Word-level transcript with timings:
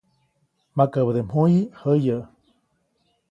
Makabäde 0.79 1.21
mjuyi 1.33 1.61
jäyäʼ. 1.83 2.25